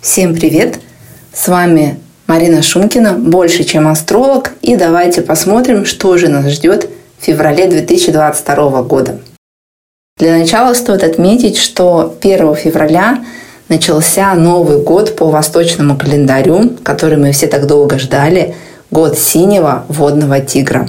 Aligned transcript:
Всем 0.00 0.36
привет! 0.36 0.78
С 1.34 1.48
вами 1.48 1.98
Марина 2.28 2.62
Шумкина, 2.62 3.14
больше 3.14 3.64
чем 3.64 3.88
астролог, 3.88 4.52
и 4.62 4.76
давайте 4.76 5.22
посмотрим, 5.22 5.84
что 5.84 6.16
же 6.16 6.28
нас 6.28 6.46
ждет 6.52 6.88
в 7.18 7.24
феврале 7.24 7.66
2022 7.66 8.82
года. 8.84 9.18
Для 10.16 10.38
начала 10.38 10.74
стоит 10.74 11.02
отметить, 11.02 11.58
что 11.58 12.16
1 12.20 12.54
февраля 12.54 13.24
начался 13.68 14.32
Новый 14.34 14.80
год 14.80 15.16
по 15.16 15.30
восточному 15.30 15.98
календарю, 15.98 16.76
который 16.84 17.18
мы 17.18 17.32
все 17.32 17.48
так 17.48 17.66
долго 17.66 17.98
ждали, 17.98 18.54
год 18.92 19.18
синего 19.18 19.84
водного 19.88 20.38
тигра. 20.38 20.88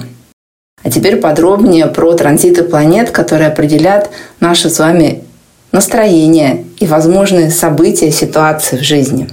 А 0.84 0.90
теперь 0.90 1.16
подробнее 1.16 1.86
про 1.86 2.12
транзиты 2.12 2.62
планет, 2.62 3.10
которые 3.10 3.48
определят 3.48 4.08
наше 4.38 4.70
с 4.70 4.78
вами 4.78 5.24
настроение 5.72 6.64
и 6.78 6.86
возможные 6.86 7.50
события, 7.50 8.10
ситуации 8.10 8.76
в 8.76 8.82
жизни. 8.82 9.28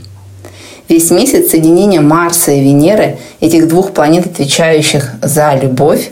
Весь 0.89 1.11
месяц 1.11 1.51
соединение 1.51 1.99
Марса 1.99 2.51
и 2.51 2.61
Венеры, 2.61 3.17
этих 3.41 3.67
двух 3.67 3.91
планет, 3.91 4.25
отвечающих 4.25 5.11
за 5.21 5.53
любовь, 5.55 6.11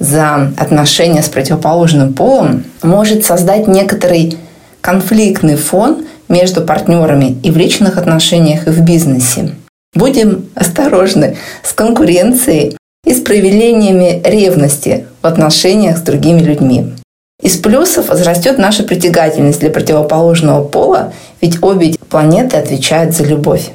за 0.00 0.52
отношения 0.58 1.22
с 1.22 1.28
противоположным 1.28 2.12
полом, 2.12 2.64
может 2.82 3.24
создать 3.24 3.68
некоторый 3.68 4.36
конфликтный 4.80 5.56
фон 5.56 6.06
между 6.28 6.62
партнерами 6.62 7.38
и 7.42 7.50
в 7.50 7.56
личных 7.56 7.98
отношениях, 7.98 8.66
и 8.66 8.70
в 8.70 8.80
бизнесе. 8.80 9.54
Будем 9.94 10.46
осторожны 10.54 11.36
с 11.62 11.72
конкуренцией 11.72 12.76
и 13.04 13.14
с 13.14 13.20
проявлениями 13.20 14.20
ревности 14.24 15.06
в 15.22 15.26
отношениях 15.26 15.98
с 15.98 16.02
другими 16.02 16.40
людьми. 16.40 16.92
Из 17.46 17.56
плюсов 17.58 18.08
возрастет 18.08 18.58
наша 18.58 18.82
притягательность 18.82 19.60
для 19.60 19.70
противоположного 19.70 20.64
пола, 20.64 21.12
ведь 21.40 21.62
обе 21.62 21.94
планеты 22.08 22.56
отвечают 22.56 23.14
за 23.14 23.22
любовь. 23.22 23.70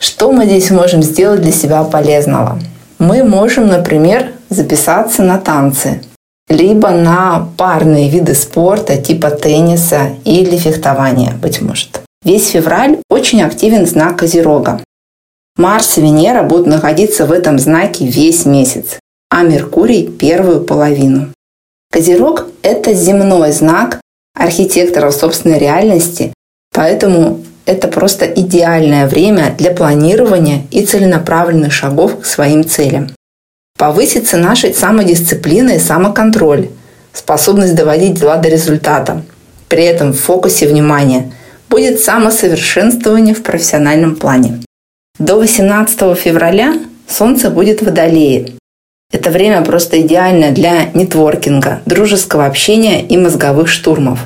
Что 0.00 0.30
мы 0.30 0.46
здесь 0.46 0.70
можем 0.70 1.02
сделать 1.02 1.42
для 1.42 1.50
себя 1.50 1.82
полезного? 1.82 2.60
Мы 3.00 3.24
можем, 3.24 3.66
например, 3.66 4.30
записаться 4.48 5.24
на 5.24 5.38
танцы, 5.38 6.02
либо 6.48 6.90
на 6.90 7.48
парные 7.56 8.08
виды 8.08 8.36
спорта 8.36 8.96
типа 8.96 9.30
тенниса 9.30 10.10
или 10.24 10.56
фехтования, 10.56 11.32
быть 11.32 11.60
может. 11.60 12.02
Весь 12.24 12.50
февраль 12.50 12.98
очень 13.10 13.42
активен 13.42 13.88
знак 13.88 14.20
Козерога. 14.20 14.84
Марс 15.56 15.98
и 15.98 16.00
Венера 16.00 16.44
будут 16.44 16.68
находиться 16.68 17.26
в 17.26 17.32
этом 17.32 17.58
знаке 17.58 18.06
весь 18.06 18.44
месяц, 18.46 19.00
а 19.30 19.42
Меркурий– 19.42 20.06
первую 20.20 20.60
половину. 20.60 21.30
Козерог– 21.92 22.46
это 22.62 22.94
земной 22.94 23.50
знак 23.50 24.00
архитектора 24.34 25.10
собственной 25.10 25.58
реальности, 25.58 26.32
поэтому 26.72 27.40
это 27.66 27.88
просто 27.88 28.26
идеальное 28.26 29.08
время 29.08 29.54
для 29.58 29.72
планирования 29.72 30.66
и 30.70 30.86
целенаправленных 30.86 31.72
шагов 31.72 32.20
к 32.20 32.24
своим 32.24 32.64
целям. 32.64 33.08
Повысится 33.76 34.36
наша 34.36 34.72
самодисциплина 34.72 35.70
и 35.70 35.78
самоконтроль, 35.80 36.68
способность 37.12 37.74
доводить 37.74 38.20
дела 38.20 38.36
до 38.36 38.48
результата. 38.48 39.22
При 39.68 39.84
этом 39.84 40.12
в 40.12 40.20
фокусе 40.20 40.68
внимания 40.68 41.32
будет 41.68 42.00
самосовершенствование 42.00 43.34
в 43.34 43.42
профессиональном 43.42 44.14
плане. 44.14 44.60
До 45.18 45.36
18 45.36 46.16
февраля 46.16 46.74
Солнце 47.08 47.50
будет 47.50 47.80
в 47.80 47.86
Водолее, 47.86 48.52
это 49.10 49.30
время 49.30 49.62
просто 49.62 50.00
идеально 50.00 50.52
для 50.52 50.86
нетворкинга, 50.94 51.80
дружеского 51.86 52.46
общения 52.46 53.04
и 53.04 53.16
мозговых 53.16 53.68
штурмов. 53.68 54.20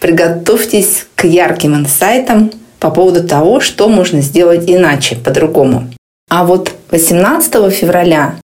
Приготовьтесь 0.00 1.06
к 1.14 1.24
ярким 1.24 1.76
инсайтам 1.76 2.50
по 2.78 2.90
поводу 2.90 3.26
того, 3.26 3.60
что 3.60 3.88
можно 3.88 4.22
сделать 4.22 4.64
иначе, 4.66 5.16
по-другому. 5.16 5.90
А 6.30 6.44
вот 6.44 6.72
18 6.90 7.72
февраля 7.72 8.36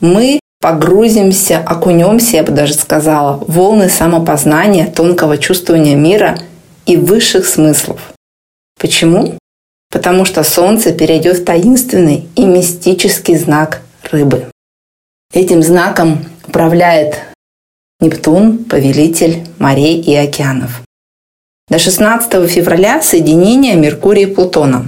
мы 0.00 0.40
погрузимся, 0.60 1.58
окунемся, 1.58 2.36
я 2.36 2.44
бы 2.44 2.52
даже 2.52 2.74
сказала, 2.74 3.36
в 3.36 3.52
волны 3.52 3.90
самопознания, 3.90 4.86
тонкого 4.86 5.36
чувствования 5.36 5.96
мира 5.96 6.38
и 6.86 6.96
высших 6.96 7.46
смыслов. 7.46 8.00
Почему? 8.80 9.36
Потому 9.90 10.24
что 10.24 10.42
Солнце 10.44 10.92
перейдет 10.92 11.38
в 11.38 11.44
таинственный 11.44 12.28
и 12.36 12.44
мистический 12.44 13.36
знак 13.36 13.82
рыбы. 14.10 14.51
Этим 15.32 15.62
знаком 15.62 16.26
управляет 16.46 17.20
Нептун, 18.00 18.64
повелитель 18.64 19.46
морей 19.58 19.98
и 19.98 20.14
океанов. 20.14 20.82
До 21.70 21.78
16 21.78 22.50
февраля 22.50 23.00
соединение 23.00 23.74
Меркурия 23.76 24.26
и 24.26 24.34
Плутона. 24.34 24.86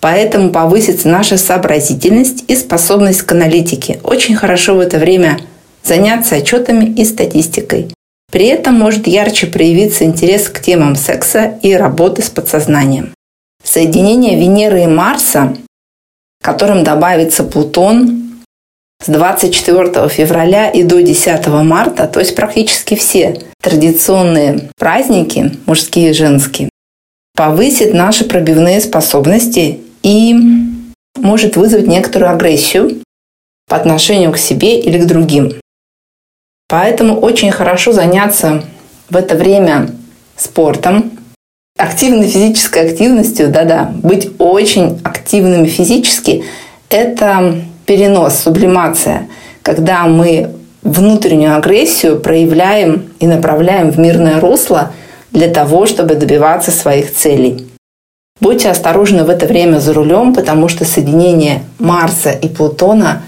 Поэтому 0.00 0.50
повысится 0.50 1.06
наша 1.08 1.38
сообразительность 1.38 2.44
и 2.48 2.56
способность 2.56 3.22
к 3.22 3.30
аналитике. 3.30 4.00
Очень 4.02 4.34
хорошо 4.34 4.74
в 4.74 4.80
это 4.80 4.98
время 4.98 5.38
заняться 5.84 6.34
отчетами 6.34 6.86
и 6.86 7.04
статистикой. 7.04 7.88
При 8.32 8.46
этом 8.46 8.74
может 8.74 9.06
ярче 9.06 9.46
проявиться 9.46 10.02
интерес 10.02 10.48
к 10.48 10.60
темам 10.60 10.96
секса 10.96 11.56
и 11.62 11.72
работы 11.74 12.22
с 12.22 12.30
подсознанием. 12.30 13.12
Соединение 13.62 14.40
Венеры 14.40 14.82
и 14.82 14.86
Марса, 14.88 15.56
которым 16.42 16.82
добавится 16.82 17.44
Плутон, 17.44 18.27
с 19.00 19.08
24 19.08 20.08
февраля 20.08 20.70
и 20.70 20.82
до 20.82 21.02
10 21.02 21.46
марта, 21.48 22.06
то 22.06 22.20
есть 22.20 22.34
практически 22.34 22.96
все 22.96 23.40
традиционные 23.62 24.70
праздники, 24.76 25.56
мужские 25.66 26.10
и 26.10 26.14
женские, 26.14 26.68
повысит 27.34 27.94
наши 27.94 28.24
пробивные 28.24 28.80
способности 28.80 29.80
и 30.02 30.34
может 31.16 31.56
вызвать 31.56 31.86
некоторую 31.86 32.32
агрессию 32.32 33.02
по 33.68 33.76
отношению 33.76 34.32
к 34.32 34.38
себе 34.38 34.80
или 34.80 34.98
к 34.98 35.06
другим. 35.06 35.52
Поэтому 36.68 37.18
очень 37.18 37.50
хорошо 37.50 37.92
заняться 37.92 38.64
в 39.08 39.16
это 39.16 39.36
время 39.36 39.90
спортом, 40.36 41.12
активной 41.78 42.26
физической 42.26 42.90
активностью, 42.90 43.48
да-да, 43.50 43.92
быть 44.02 44.30
очень 44.38 45.00
активными 45.04 45.66
физически– 45.66 46.44
это 46.90 47.62
перенос, 47.88 48.38
сублимация, 48.40 49.28
когда 49.62 50.04
мы 50.04 50.50
внутреннюю 50.82 51.56
агрессию 51.56 52.20
проявляем 52.20 53.08
и 53.18 53.26
направляем 53.26 53.90
в 53.90 53.98
мирное 53.98 54.40
русло 54.40 54.92
для 55.32 55.48
того, 55.48 55.86
чтобы 55.86 56.14
добиваться 56.14 56.70
своих 56.70 57.14
целей. 57.14 57.66
Будьте 58.40 58.70
осторожны 58.70 59.24
в 59.24 59.30
это 59.30 59.46
время 59.46 59.78
за 59.78 59.94
рулем, 59.94 60.34
потому 60.34 60.68
что 60.68 60.84
соединение 60.84 61.62
Марса 61.78 62.30
и 62.30 62.48
Плутона 62.48 63.22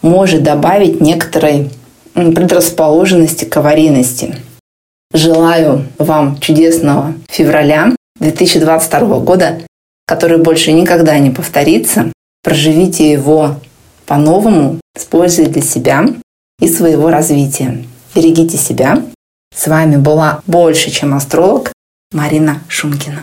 может 0.00 0.44
добавить 0.44 1.00
некоторой 1.00 1.70
предрасположенности 2.14 3.44
к 3.46 3.56
аварийности. 3.56 4.36
Желаю 5.12 5.86
вам 5.98 6.38
чудесного 6.38 7.14
февраля 7.28 7.96
2022 8.20 9.18
года, 9.18 9.58
который 10.06 10.38
больше 10.38 10.72
никогда 10.72 11.18
не 11.18 11.30
повторится. 11.30 12.12
Проживите 12.44 13.10
его 13.10 13.56
по-новому, 14.08 14.80
используя 14.96 15.48
для 15.48 15.62
себя 15.62 16.06
и 16.60 16.68
своего 16.68 17.10
развития. 17.10 17.84
Берегите 18.14 18.56
себя. 18.56 19.04
С 19.54 19.68
вами 19.68 19.96
была 19.96 20.42
больше, 20.46 20.90
чем 20.90 21.14
астролог 21.14 21.72
Марина 22.12 22.60
Шумкина. 22.68 23.22